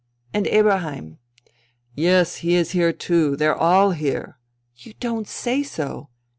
"And 0.33 0.47
Eberheim?" 0.47 1.19
"Yes, 1.95 2.37
he 2.37 2.55
is 2.55 2.71
here 2.71 2.91
too... 2.91 3.35
they're 3.35 3.55
all 3.55 3.91
here."" 3.91 4.39
You 4.83 4.93
don't 4.99 5.27
say 5.27 5.61
so 5.61 6.09